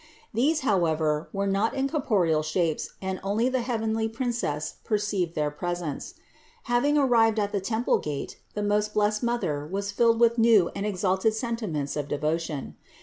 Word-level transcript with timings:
These 0.33 0.61
how 0.61 0.85
ever 0.85 1.29
were 1.31 1.45
not 1.45 1.75
in 1.75 1.87
corporeal 1.87 2.41
shapes 2.41 2.89
and 3.03 3.19
only 3.23 3.49
the 3.49 3.61
heavenly 3.61 4.09
Princess 4.09 4.77
perceived 4.83 5.35
their 5.35 5.51
presence. 5.51 6.15
Having 6.63 6.97
arrived 6.97 7.37
at 7.39 7.51
the 7.51 7.61
temple 7.61 7.99
gate, 7.99 8.39
the 8.55 8.63
most 8.63 8.95
blessed 8.95 9.21
Mother 9.21 9.63
was 9.67 9.91
filled 9.91 10.19
with 10.19 10.39
new 10.39 10.71
and 10.75 10.87
exalted 10.87 11.35
sentiments 11.35 11.95
of 11.95 12.07
devotion. 12.07 12.77